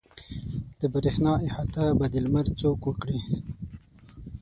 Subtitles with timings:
[0.79, 3.19] د برېښنا احاطه به د لمر څوک وکړي.